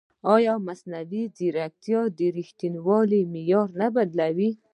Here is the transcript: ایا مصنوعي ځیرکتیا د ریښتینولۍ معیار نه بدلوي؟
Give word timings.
ایا 0.35 0.53
مصنوعي 0.67 1.23
ځیرکتیا 1.35 2.01
د 2.17 2.19
ریښتینولۍ 2.37 3.21
معیار 3.33 3.69
نه 3.79 3.87
بدلوي؟ 3.95 4.51